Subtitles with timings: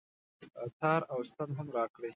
[0.79, 2.09] تار او ستن هم راکړئ